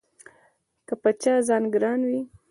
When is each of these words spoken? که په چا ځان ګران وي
که 0.87 0.93
په 1.01 1.09
چا 1.21 1.33
ځان 1.47 1.63
ګران 1.73 1.99
وي 2.09 2.21